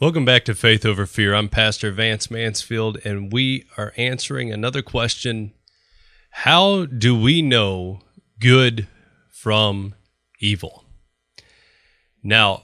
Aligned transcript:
Welcome 0.00 0.24
back 0.24 0.46
to 0.46 0.54
Faith 0.54 0.86
Over 0.86 1.04
Fear. 1.04 1.34
I'm 1.34 1.50
Pastor 1.50 1.92
Vance 1.92 2.30
Mansfield, 2.30 2.96
and 3.04 3.30
we 3.30 3.66
are 3.76 3.92
answering 3.98 4.50
another 4.50 4.80
question 4.80 5.52
How 6.30 6.86
do 6.86 7.14
we 7.14 7.42
know 7.42 8.00
good 8.38 8.88
from 9.28 9.94
evil? 10.38 10.86
Now, 12.22 12.62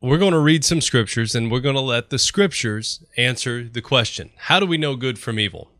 we're 0.00 0.18
going 0.18 0.32
to 0.32 0.40
read 0.40 0.64
some 0.64 0.80
scriptures 0.80 1.36
and 1.36 1.52
we're 1.52 1.60
going 1.60 1.76
to 1.76 1.80
let 1.80 2.10
the 2.10 2.18
scriptures 2.18 3.04
answer 3.16 3.62
the 3.62 3.80
question 3.80 4.30
How 4.38 4.58
do 4.58 4.66
we 4.66 4.76
know 4.76 4.96
good 4.96 5.20
from 5.20 5.38
evil? 5.38 5.70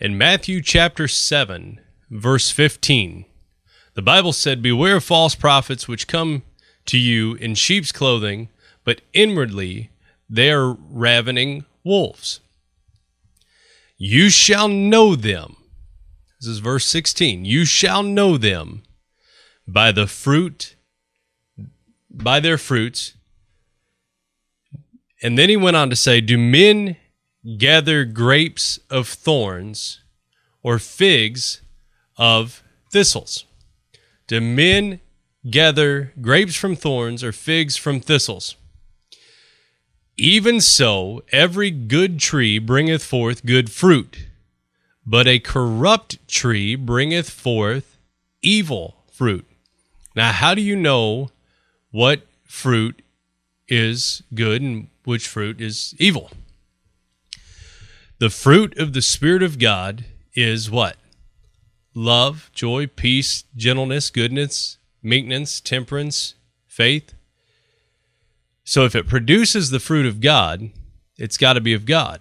In 0.00 0.18
Matthew 0.18 0.60
chapter 0.60 1.08
7, 1.08 1.80
verse 2.10 2.50
15, 2.50 3.24
the 3.94 4.02
Bible 4.02 4.34
said, 4.34 4.60
Beware 4.60 4.96
of 4.96 5.04
false 5.04 5.34
prophets 5.34 5.88
which 5.88 6.06
come 6.06 6.42
to 6.84 6.98
you 6.98 7.36
in 7.36 7.54
sheep's 7.54 7.90
clothing, 7.90 8.50
but 8.84 9.00
inwardly 9.12 9.90
they 10.28 10.50
are 10.50 10.72
ravening 10.72 11.64
wolves. 11.84 12.40
You 13.96 14.30
shall 14.30 14.68
know 14.68 15.14
them. 15.14 15.56
This 16.40 16.48
is 16.48 16.58
verse 16.58 16.86
16. 16.86 17.44
You 17.44 17.64
shall 17.64 18.02
know 18.02 18.36
them 18.36 18.82
by 19.68 19.92
the 19.92 20.06
fruit, 20.06 20.74
by 22.10 22.40
their 22.40 22.58
fruits. 22.58 23.14
And 25.22 25.38
then 25.38 25.48
he 25.48 25.56
went 25.56 25.76
on 25.76 25.88
to 25.90 25.96
say, 25.96 26.20
Do 26.20 26.36
men 26.36 26.96
gather 27.58 28.04
grapes 28.04 28.80
of 28.90 29.06
thorns 29.06 30.00
or 30.62 30.78
figs 30.78 31.62
of 32.16 32.62
thistles? 32.90 33.44
Do 34.26 34.40
men 34.40 35.00
gather 35.48 36.12
grapes 36.20 36.56
from 36.56 36.74
thorns 36.74 37.22
or 37.22 37.32
figs 37.32 37.76
from 37.76 38.00
thistles? 38.00 38.56
Even 40.16 40.60
so, 40.60 41.22
every 41.32 41.70
good 41.70 42.18
tree 42.18 42.58
bringeth 42.58 43.02
forth 43.02 43.46
good 43.46 43.70
fruit, 43.70 44.26
but 45.06 45.26
a 45.26 45.38
corrupt 45.38 46.26
tree 46.28 46.74
bringeth 46.74 47.30
forth 47.30 47.98
evil 48.42 48.96
fruit. 49.10 49.46
Now, 50.14 50.32
how 50.32 50.54
do 50.54 50.60
you 50.60 50.76
know 50.76 51.30
what 51.90 52.26
fruit 52.44 53.02
is 53.68 54.22
good 54.34 54.60
and 54.60 54.88
which 55.04 55.26
fruit 55.26 55.60
is 55.60 55.94
evil? 55.98 56.30
The 58.18 58.30
fruit 58.30 58.76
of 58.78 58.92
the 58.92 59.02
Spirit 59.02 59.42
of 59.42 59.58
God 59.58 60.04
is 60.34 60.70
what? 60.70 60.96
Love, 61.94 62.50
joy, 62.54 62.86
peace, 62.86 63.44
gentleness, 63.56 64.10
goodness, 64.10 64.78
meekness, 65.02 65.60
temperance, 65.60 66.34
faith. 66.66 67.14
So 68.64 68.84
if 68.84 68.94
it 68.94 69.08
produces 69.08 69.70
the 69.70 69.80
fruit 69.80 70.06
of 70.06 70.20
God, 70.20 70.70
it's 71.16 71.36
got 71.36 71.54
to 71.54 71.60
be 71.60 71.74
of 71.74 71.86
God. 71.86 72.20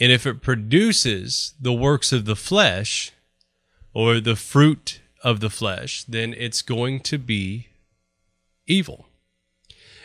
And 0.00 0.10
if 0.10 0.26
it 0.26 0.42
produces 0.42 1.54
the 1.60 1.72
works 1.72 2.12
of 2.12 2.24
the 2.24 2.36
flesh 2.36 3.12
or 3.92 4.20
the 4.20 4.36
fruit 4.36 5.00
of 5.22 5.40
the 5.40 5.50
flesh, 5.50 6.04
then 6.04 6.34
it's 6.36 6.62
going 6.62 7.00
to 7.00 7.18
be 7.18 7.68
evil. 8.66 9.06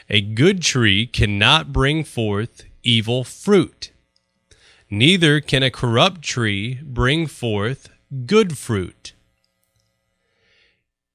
A 0.09 0.21
good 0.21 0.61
tree 0.61 1.05
cannot 1.05 1.73
bring 1.73 2.03
forth 2.03 2.63
evil 2.83 3.23
fruit. 3.23 3.91
Neither 4.89 5.41
can 5.41 5.63
a 5.63 5.71
corrupt 5.71 6.21
tree 6.21 6.79
bring 6.83 7.27
forth 7.27 7.89
good 8.25 8.57
fruit. 8.57 9.13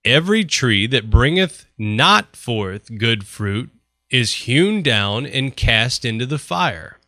Every 0.04 0.44
tree 0.44 0.88
that 0.88 1.10
bringeth 1.10 1.66
not 1.78 2.34
forth 2.34 2.98
good 2.98 3.24
fruit 3.24 3.70
is 4.10 4.34
hewn 4.46 4.82
down 4.82 5.26
and 5.26 5.56
cast 5.56 6.04
into 6.04 6.26
the 6.26 6.38
fire. 6.38 6.98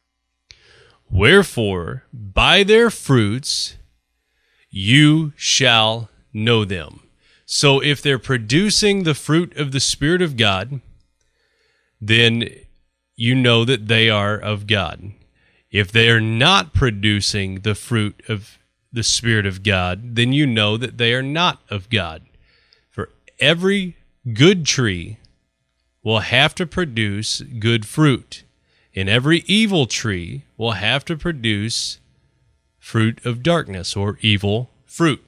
Wherefore, 1.10 2.04
by 2.12 2.62
their 2.62 2.90
fruits 2.90 3.76
you 4.70 5.32
shall 5.36 6.08
know 6.32 6.64
them. 6.64 7.00
So, 7.46 7.82
if 7.82 8.00
they're 8.00 8.18
producing 8.18 9.02
the 9.02 9.14
fruit 9.14 9.56
of 9.56 9.72
the 9.72 9.80
Spirit 9.80 10.22
of 10.22 10.36
God, 10.36 10.80
then 12.00 12.48
you 13.16 13.34
know 13.34 13.64
that 13.64 13.88
they 13.88 14.08
are 14.08 14.38
of 14.38 14.66
God. 14.66 15.12
If 15.70 15.92
they 15.92 16.08
are 16.08 16.20
not 16.20 16.72
producing 16.72 17.60
the 17.60 17.74
fruit 17.74 18.22
of 18.28 18.58
the 18.92 19.02
Spirit 19.02 19.46
of 19.46 19.62
God, 19.62 20.14
then 20.14 20.32
you 20.32 20.46
know 20.46 20.76
that 20.76 20.96
they 20.96 21.12
are 21.12 21.22
not 21.22 21.60
of 21.68 21.90
God 21.90 22.22
every 23.40 23.96
good 24.32 24.64
tree 24.64 25.18
will 26.02 26.20
have 26.20 26.54
to 26.54 26.66
produce 26.66 27.40
good 27.40 27.86
fruit, 27.86 28.44
and 28.94 29.08
every 29.08 29.42
evil 29.46 29.86
tree 29.86 30.44
will 30.56 30.72
have 30.72 31.04
to 31.06 31.16
produce 31.16 31.98
fruit 32.78 33.24
of 33.24 33.42
darkness 33.42 33.96
or 33.96 34.18
evil 34.20 34.70
fruit. 34.84 35.24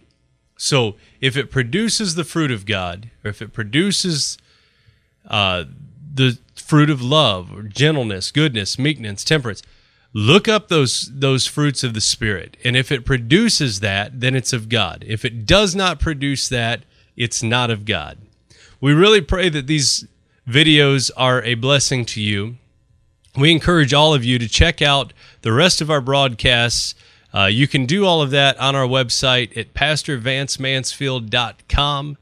So, 0.59 0.97
if 1.21 1.37
it 1.37 1.51
produces 1.51 2.15
the 2.15 2.25
fruit 2.25 2.51
of 2.51 2.67
God, 2.67 3.11
or 3.25 3.31
if 3.31 3.43
it 3.43 3.53
produces 3.53 4.39
uh, 5.29 5.65
the 6.15 6.39
fruit 6.55 6.91
of 6.91 7.03
love, 7.03 7.55
or 7.55 7.63
gentleness, 7.63 8.31
goodness, 8.31 8.79
meekness, 8.79 9.25
temperance, 9.25 9.63
look 10.13 10.49
up 10.49 10.69
those 10.69 11.11
those 11.13 11.47
fruits 11.47 11.85
of 11.85 11.95
the 11.95 12.01
Spirit, 12.01 12.57
and 12.65 12.77
if 12.77 12.91
it 12.91 13.05
produces 13.05 13.81
that, 13.81 14.21
then 14.21 14.35
it's 14.35 14.53
of 14.53 14.69
God. 14.69 15.05
If 15.07 15.25
it 15.25 15.47
does 15.47 15.75
not 15.75 16.01
produce 16.01 16.49
that, 16.49 16.85
it's 17.17 17.43
not 17.43 17.71
of 17.71 17.85
God. 17.85 18.19
We 18.81 18.93
really 18.93 19.21
pray 19.21 19.49
that 19.49 19.67
these 19.67 20.07
videos 20.49 21.11
are 21.17 21.43
a 21.43 21.55
blessing 21.55 22.05
to 22.07 22.21
you. 22.21 22.57
We 23.37 23.53
encourage 23.53 23.93
all 23.93 24.15
of 24.15 24.25
you 24.25 24.39
to 24.39 24.49
check 24.49 24.81
out 24.81 25.13
the 25.43 25.53
rest 25.53 25.81
of 25.81 25.91
our 25.91 26.01
broadcasts. 26.01 26.95
Uh, 27.35 27.47
you 27.47 27.69
can 27.69 27.87
do 27.87 28.07
all 28.07 28.23
of 28.23 28.31
that 28.31 28.59
on 28.59 28.75
our 28.75 28.87
website 28.87 29.57
at 29.57 29.75
pastorvancemansfield.com. 29.75 32.19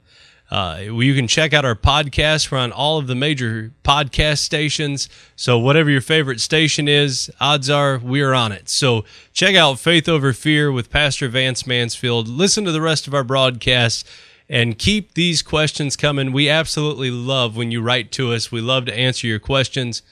Uh, 0.51 0.79
you 0.81 1.15
can 1.15 1.27
check 1.27 1.53
out 1.53 1.65
our 1.65 1.75
podcast. 1.75 2.51
We're 2.51 2.59
on 2.59 2.71
all 2.71 2.99
of 2.99 3.07
the 3.07 3.15
major 3.15 3.73
podcast 3.83 4.39
stations. 4.39 5.09
So, 5.37 5.59
whatever 5.59 5.91
your 5.91 6.01
favorite 6.01 6.41
station 6.41 6.87
is, 6.87 7.31
odds 7.41 7.71
are 7.71 7.99
we 7.99 8.21
are 8.21 8.35
on 8.35 8.53
it. 8.53 8.69
So, 8.69 9.05
check 9.33 9.57
out 9.57 9.79
Faith 9.79 10.09
Over 10.09 10.33
Fear 10.33 10.71
with 10.71 10.91
Pastor 10.91 11.29
Vance 11.29 11.67
Mansfield. 11.67 12.29
Listen 12.29 12.65
to 12.65 12.73
the 12.73 12.83
rest 12.83 13.07
of 13.07 13.15
our 13.15 13.25
broadcasts 13.25 14.05
and 14.49 14.79
keep 14.79 15.15
these 15.15 15.43
questions 15.43 15.97
coming. 15.97 16.33
We 16.33 16.49
absolutely 16.49 17.11
love 17.11 17.57
when 17.57 17.71
you 17.71 17.81
write 17.81 18.13
to 18.13 18.33
us. 18.33 18.53
We 18.53 18.61
love 18.61 18.85
to 18.87 18.97
answer 18.97 19.27
your 19.27 19.39
questions. 19.39 20.03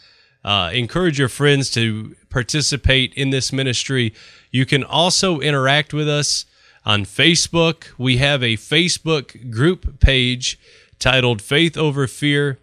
Uh, 0.45 0.71
encourage 0.73 1.19
your 1.19 1.29
friends 1.29 1.71
to 1.71 2.17
participate 2.31 3.15
in 3.15 3.31
this 3.31 3.53
ministry. 3.53 4.15
You 4.51 4.67
can 4.67 4.83
also 4.83 5.39
interact 5.41 5.93
with 5.93 6.09
us 6.09 6.47
on 6.85 7.05
Facebook. 7.05 7.85
We 7.97 8.17
have 8.17 8.43
a 8.43 8.57
Facebook 8.57 9.51
group 9.51 10.01
page 10.01 10.59
titled 10.99 11.41
Faith 11.41 11.77
Over 11.77 12.07
Fear. 12.07 12.59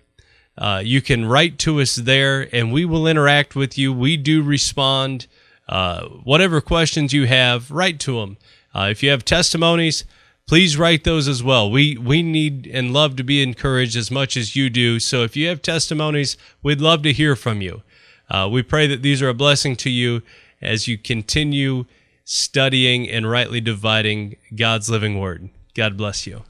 Uh, 0.57 0.81
you 0.84 1.01
can 1.01 1.25
write 1.25 1.57
to 1.59 1.80
us 1.80 1.96
there 1.96 2.53
and 2.53 2.74
we 2.74 2.84
will 2.84 3.07
interact 3.07 3.56
with 3.56 3.78
you. 3.78 3.94
We 3.94 4.18
do 4.18 4.44
respond. 4.44 5.28
Uh, 5.69 6.06
whatever 6.24 6.59
questions 6.59 7.13
you 7.13 7.28
have, 7.28 7.72
write 7.72 8.00
to 8.01 8.19
them. 8.19 8.38
Uh, 8.74 8.90
if 8.91 9.01
you 9.01 9.09
have 9.09 9.24
testimonies, 9.24 10.03
please 10.50 10.80
write 10.80 11.04
those 11.04 11.28
as 11.28 11.44
well. 11.44 11.70
We 11.70 11.96
we 11.96 12.24
need 12.24 12.66
and 12.74 12.92
love 12.92 13.16
to 13.18 13.24
be 13.24 13.44
encouraged 13.44 13.96
as 13.96 14.10
much 14.10 14.36
as 14.36 14.56
you 14.56 14.68
do. 14.72 15.00
So 15.00 15.22
if 15.22 15.36
you 15.36 15.48
have 15.48 15.62
testimonies, 15.62 16.38
we'd 16.64 16.82
love 16.82 17.04
to 17.04 17.14
hear 17.14 17.36
from 17.36 17.62
you. 17.62 17.84
Uh, 18.32 18.50
we 18.52 18.64
pray 18.64 18.88
that 18.88 19.04
these 19.04 19.22
are 19.22 19.30
a 19.30 19.34
blessing 19.36 19.76
to 19.76 19.92
you 19.92 20.24
as 20.60 20.88
you 20.88 20.98
continue 20.98 21.86
studying 22.26 23.08
and 23.08 23.30
rightly 23.30 23.62
dividing 23.62 24.38
God's 24.56 24.90
living 24.90 25.20
word. 25.20 25.50
God 25.76 25.96
bless 25.96 26.26
you. 26.26 26.42